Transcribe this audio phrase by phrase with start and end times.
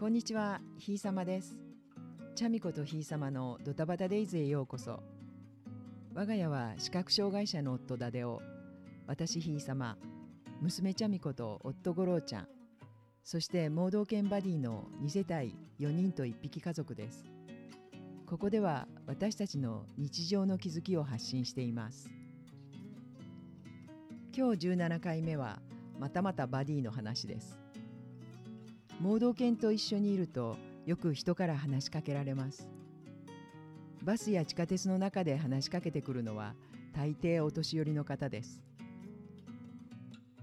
[0.00, 1.58] こんにちは、ひいさまです。
[2.34, 5.02] チャミコとひいさまのドタバタデイズへようこそ。
[6.14, 8.40] 我が家は視覚障害者の夫ダデオ、
[9.06, 9.98] 私ひいさま、
[10.62, 12.48] 娘チャミコと夫五郎ちゃん、
[13.24, 17.26] そして盲導犬バディの2世帯4人と1匹家族です。
[18.24, 22.08] ここでは私たちの日常の気づきを発信しています。
[24.34, 25.60] 今日17回目は
[25.98, 27.60] またまたバディの話です。
[29.00, 32.68] 盲導犬と一緒にいるとよく人から話しかけられます。
[34.02, 36.54] バスや地下鉄の中で話しかけてくるのは
[36.94, 38.62] 大抵お年寄りの方です。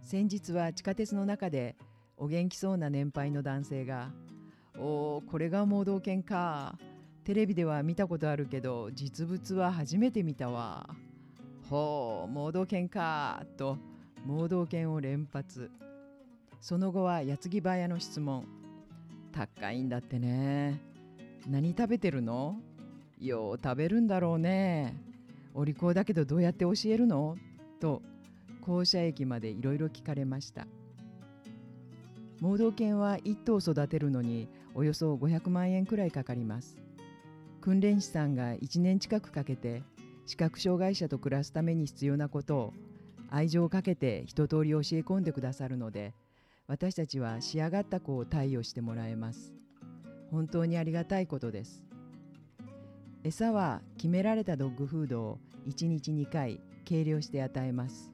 [0.00, 1.76] 先日は地下鉄の中で
[2.16, 4.10] お元気そうな年配の男性が
[4.78, 6.78] 「おーこれが盲導犬か。
[7.24, 10.88] テレビでは見たことあるけど実物は初めて見たわ」
[11.68, 13.76] 「ほう盲導犬か」と
[14.24, 15.70] 盲導犬を連発。
[16.60, 18.44] その後は矢継ぎ早の質問。
[19.32, 20.80] 高いんだってね。
[21.46, 22.56] 何食べてるの？
[23.20, 24.96] よう食べるんだろうね。
[25.54, 27.36] お利口だけどどうやって教えるの？
[27.80, 28.02] と
[28.62, 30.66] 降車駅までいろいろ聞かれました。
[32.40, 36.76] 盲導犬は1頭育てるのにおよそ500万円くらいかかります。
[37.60, 39.82] 訓練士さんが1年近くかけて
[40.26, 42.72] 視覚障害者と暮らすために必要なことを
[43.30, 46.12] 愛情をかけて一通り教え込んでくださるので
[46.68, 49.52] 私たちは仕上がった子を貸与してもらえます。
[50.30, 51.84] 本当にありがたいことです。
[53.22, 58.12] 餌は決められたドッグフードを1日2回計量して与えます。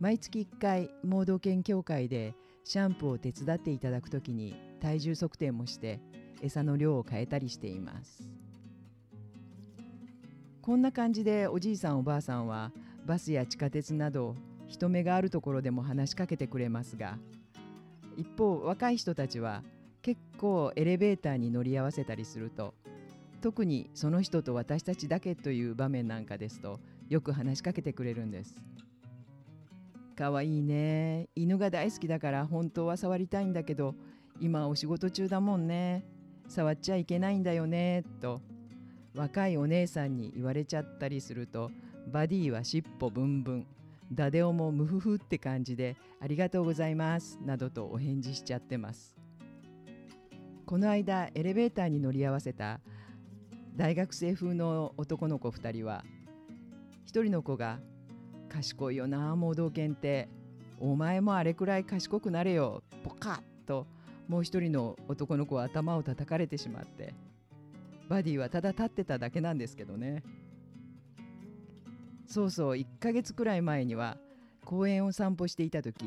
[0.00, 6.00] 毎月1回盲導犬協会でシャンプーを手伝っていただくときに体重測定もして
[6.42, 8.28] 餌の量を変えたりしています。
[10.62, 12.72] こんな感じでおじいさんおばあさんは
[13.06, 14.34] バスや地下鉄など
[14.66, 17.18] 人目があるところでも話しかけてくれますが
[18.16, 19.62] 一方若い人たちは
[20.02, 22.74] 結構エレベーターに乗り合わせたりすると
[23.40, 28.54] 特にその人と私たちだけという場面なんかですとよく話しかけてくれるんです。
[30.16, 31.28] かわいいね。
[31.36, 33.94] 犬が大好きだから本当は触りたいんだけど
[34.40, 36.04] 今お仕事中だもんね。
[36.48, 38.40] 触っちゃいけないんだよねと
[39.14, 41.70] 若いお姉さんに言われちゃったりすると
[42.12, 43.66] バディは尻尾ブンブン。
[44.12, 49.16] ダデオもムフフって感じでありがとうございますなどとお返事しちゃってます
[50.64, 52.80] この間エレベーターに乗り合わせた
[53.76, 56.04] 大学生風の男の子2人は
[57.04, 57.78] 一人の子が
[58.48, 60.28] 「賢いよな盲導犬って
[60.80, 63.86] お前もあれくらい賢くなれよポカッ!」と
[64.28, 67.14] もう一人の男の子は頭を叩かれてしまって
[68.08, 70.22] バディはただ立ってただけなんですけどね
[72.26, 74.16] そうそう1ヶ月くらい前には
[74.64, 76.04] 公園を散歩していた時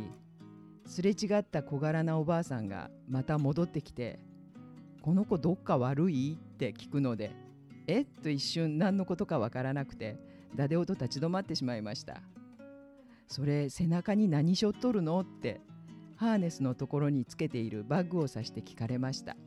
[0.86, 4.20] すれ違った小柄なおばあさんがまた戻ってきて
[5.02, 7.32] 「この子どっか悪い?」って聞くので
[7.88, 8.02] 「え？
[8.02, 10.18] っ?」と一瞬何のことかわからなくて
[10.56, 12.22] ダデオと立ち止まってしまいました
[13.28, 15.62] 「それ背中に何しょっとるの?」って
[16.16, 19.38] ハーネスのところにつけているバッグを指して聞かれました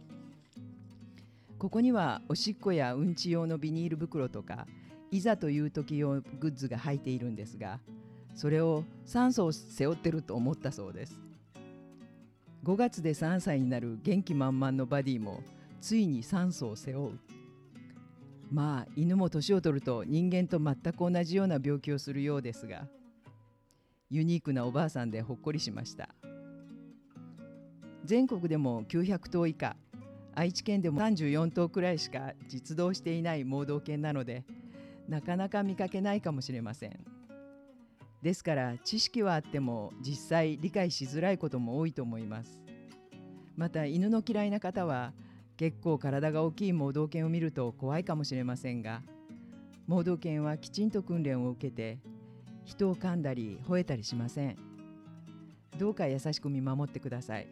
[1.58, 4.66] ここにはおしっこやうんち用のビニール袋とか
[5.12, 7.78] いざという時用グッズが入っているんですが
[8.34, 11.20] それを酸素を背負ってると思ったそうです。
[12.64, 15.42] 5月で3歳になる元気満々のバディも
[15.80, 17.18] ついに酸素を背負う。
[18.50, 22.86] まあ犬も年を取ると人間と全く同じような病気をするようですが
[24.10, 26.08] ユニークなおばあさんでほっこりしました。
[28.04, 29.76] 全国でも900頭以下
[30.34, 34.44] 愛知県でも34頭くらいしか実動していない盲導犬なので
[35.08, 37.04] なかなか見かけないかもしれません。
[38.22, 42.60] ですから知識はあっても実際理解しづらいことも多いと思います。
[43.56, 45.12] また犬の嫌いな方は
[45.56, 49.02] 結構体が大きい盲導犬を見ると怖いかもしれませんが
[49.86, 51.98] 盲導犬はきちんと訓練を受けて
[52.64, 54.56] 人を噛んだり吠えたりしません。
[55.78, 57.48] どうか優しく見守ってください。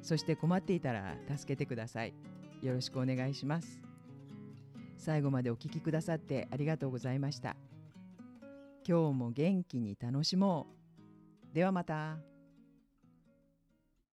[0.00, 2.14] そして困っていたら助けてください。
[2.62, 3.81] よろしくお願いします。
[5.02, 7.56] 最後までお聞きくださってありがとうございました。
[8.86, 10.68] 今日も元気に楽しも
[11.50, 11.54] う。
[11.54, 12.31] ではまた。